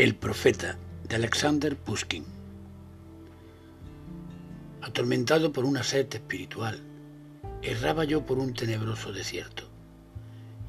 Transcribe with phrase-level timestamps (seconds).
[0.00, 2.24] El profeta de Alexander Pushkin.
[4.80, 6.80] Atormentado por una sed espiritual,
[7.60, 9.64] erraba yo por un tenebroso desierto,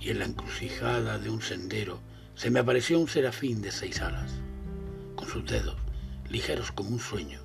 [0.01, 2.01] y en la encrucijada de un sendero
[2.35, 4.33] se me apareció un serafín de seis alas.
[5.15, 5.77] Con sus dedos,
[6.29, 7.39] ligeros como un sueño,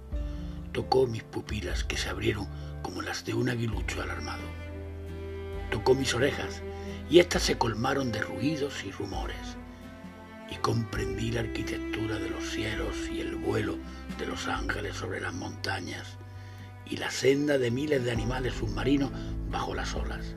[0.73, 2.49] tocó mis pupilas que se abrieron
[2.83, 4.43] como las de un aguilucho alarmado.
[5.71, 6.65] Tocó mis orejas
[7.09, 9.57] y éstas se colmaron de ruidos y rumores
[10.67, 13.77] comprendí la arquitectura de los cielos y el vuelo
[14.19, 16.19] de los ángeles sobre las montañas
[16.85, 19.13] y la senda de miles de animales submarinos
[19.49, 20.35] bajo las olas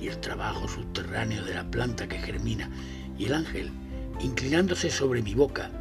[0.00, 2.70] y el trabajo subterráneo de la planta que germina
[3.18, 3.72] y el ángel,
[4.20, 5.72] inclinándose sobre mi boca,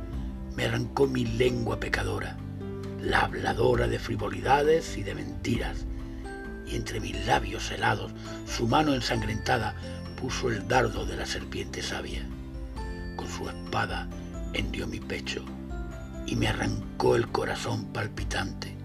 [0.55, 2.37] me arrancó mi lengua pecadora,
[2.99, 5.85] la habladora de frivolidades y de mentiras,
[6.65, 8.11] y entre mis labios helados
[8.47, 9.75] su mano ensangrentada
[10.19, 12.25] puso el dardo de la serpiente sabia
[13.15, 14.07] con su espada
[14.53, 15.43] hendió mi pecho
[16.25, 18.75] y me arrancó el corazón palpitante.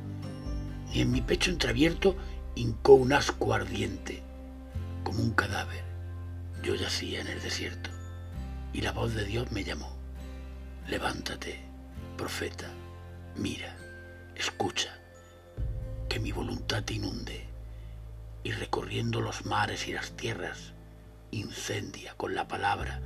[0.92, 2.16] Y en mi pecho entreabierto
[2.54, 4.22] hincó un asco ardiente,
[5.04, 5.84] como un cadáver.
[6.62, 7.90] Yo yacía en el desierto
[8.72, 9.96] y la voz de Dios me llamó.
[10.88, 11.60] Levántate,
[12.16, 12.70] profeta,
[13.36, 13.76] mira,
[14.34, 14.98] escucha,
[16.08, 17.46] que mi voluntad te inunde
[18.42, 20.72] y recorriendo los mares y las tierras,
[21.30, 23.00] incendia con la palabra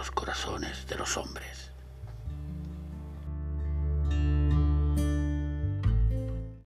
[0.00, 1.69] los corazones de los hombres.